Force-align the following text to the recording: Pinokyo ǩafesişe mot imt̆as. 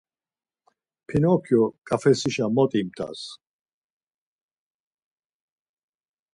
Pinokyo 1.07 1.61
ǩafesişe 1.87 2.45
mot 2.55 2.71
imt̆as. 2.79 3.21